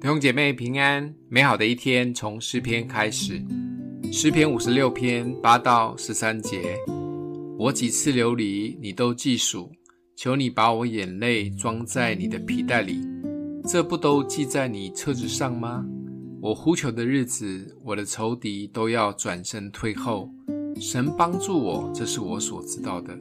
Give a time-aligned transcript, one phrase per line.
[0.00, 3.44] 弟兄姐妹平安，美好的一天从诗篇开始。
[4.10, 6.74] 诗篇五十六篇八到十三节，
[7.58, 9.70] 我几次流离，你都记数。
[10.16, 13.06] 求你把我眼泪装在你的皮袋里，
[13.68, 15.84] 这不都记在你册子上吗？
[16.40, 20.30] 我呼求的日子，我的仇敌都要转身退后。
[20.80, 23.14] 神帮助我，这是我所知道的。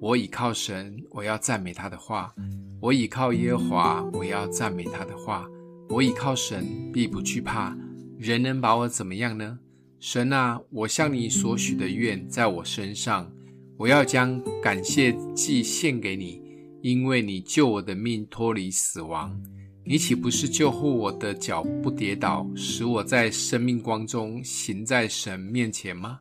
[0.00, 2.32] 我倚靠神，我要赞美他的话。
[2.80, 5.46] 我倚靠耶和华，我要赞美他的话。
[5.92, 7.76] 我倚靠神，必不惧怕。
[8.18, 9.58] 人能把我怎么样呢？
[10.00, 13.30] 神啊，我向你所许的愿在我身上，
[13.76, 16.40] 我要将感谢祭献给你，
[16.80, 19.38] 因为你救我的命脱离死亡。
[19.84, 26.20] 你岂不是救护我的脚不跌倒，使我在生命光中行在神面前吗？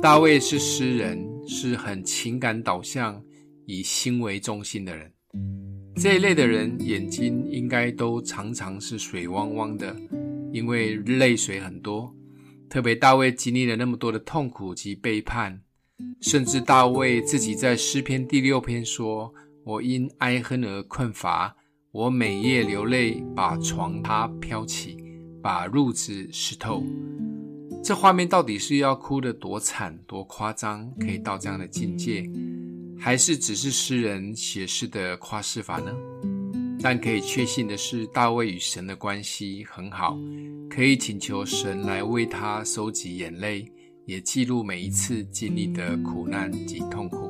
[0.00, 3.20] 大卫是诗人，是很情感导向、
[3.66, 5.12] 以心为中心的人。
[6.02, 9.96] 这一类的人眼睛应该都常常是水汪汪的，
[10.52, 12.12] 因为泪水很多。
[12.68, 15.60] 特别大卫经历了那么多的痛苦及背叛，
[16.20, 21.54] 甚至大卫自己在诗篇第六篇说：“我因哀恨而困乏，
[21.92, 24.96] 我每夜流泪，把床榻漂起，
[25.40, 26.82] 把褥子湿透。”
[27.80, 32.28] 这画面到底是要哭得多惨、多夸张，可以到这样的境界？
[33.04, 35.92] 还是只是诗人写诗的夸饰法呢？
[36.80, 40.16] 但可以确信的是，大卫与神的关系很好，
[40.70, 43.66] 可以请求神来为他收集眼泪，
[44.06, 47.28] 也记录每一次经历的苦难及痛苦。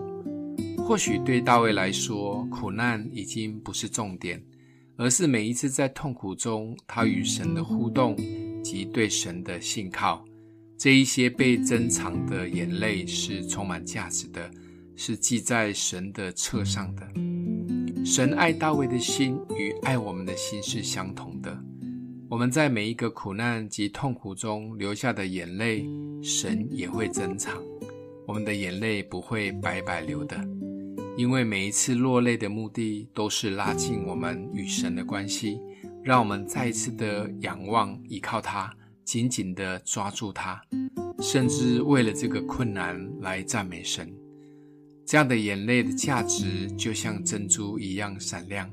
[0.76, 4.44] 或许对大卫来说，苦难已经不是重点，
[4.98, 8.14] 而是每一次在痛苦中，他与神的互动
[8.62, 10.22] 及对神的信靠。
[10.76, 14.50] 这一些被珍藏的眼泪是充满价值的。
[14.96, 17.06] 是记在神的册上的。
[18.04, 21.56] 神爱大卫的心与爱我们的心是相同的。
[22.28, 25.86] 我们在每一个苦难及痛苦中流下的眼泪，
[26.22, 27.62] 神也会珍藏。
[28.26, 30.36] 我们的眼泪不会白白流的，
[31.16, 35.60] 因为每一次落泪的目的，都是拉近我们与神的关系，
[36.02, 38.72] 让我们再一次的仰望、依靠他，
[39.04, 40.60] 紧紧的抓住他，
[41.20, 44.10] 甚至为了这个困难来赞美神。
[45.12, 48.70] 这样的眼泪的价值就像珍珠一样闪亮，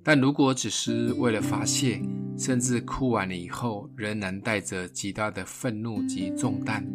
[0.00, 2.00] 但如果只是为了发泄，
[2.38, 6.86] 甚至哭完了以后仍然带着极大的愤怒及重担，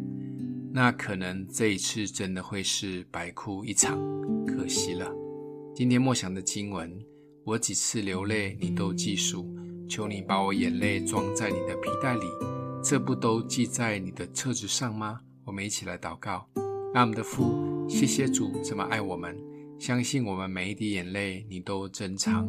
[0.72, 4.00] 那可能这一次真的会是白哭一场，
[4.48, 5.12] 可惜了。
[5.76, 6.98] 今天默想的经文，
[7.44, 9.54] 我几次流泪，你都记数，
[9.90, 12.26] 求你把我眼泪装在你的皮袋里，
[12.82, 15.20] 这不都记在你的册子上吗？
[15.44, 16.48] 我们一起来祷告。
[16.96, 19.38] 爱我们的父，谢谢主这么爱我们，
[19.78, 22.48] 相信我们每一滴眼泪你都珍藏，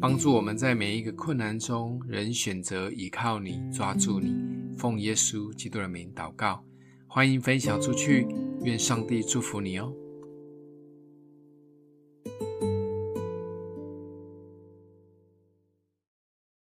[0.00, 4.34] 帮助我们在每一个困难中仍选择依靠你，抓住你。
[4.78, 6.64] 奉耶稣基督的名祷告，
[7.06, 8.26] 欢迎分享出去，
[8.64, 9.92] 愿上帝祝福你哦。